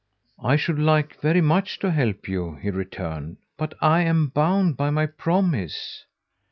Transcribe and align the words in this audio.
"I 0.43 0.55
should 0.55 0.79
like 0.79 1.21
very 1.21 1.41
much 1.41 1.77
to 1.77 1.91
help 1.91 2.27
you," 2.27 2.55
he 2.55 2.71
returned, 2.71 3.37
"but 3.55 3.75
I 3.83 4.01
am 4.01 4.29
bound 4.29 4.75
by 4.75 4.89
my 4.89 5.05
promise." 5.05 6.05